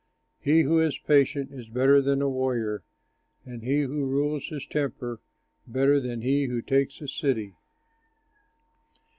[0.39, 2.83] He who is patient is better than a warrior,
[3.45, 5.21] And he who rules his temper
[5.67, 7.53] than he who takes a city.